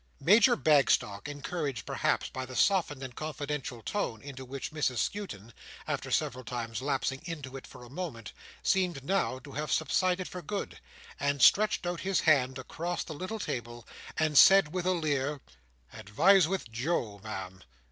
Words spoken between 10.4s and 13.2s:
good, stretched out his hand across the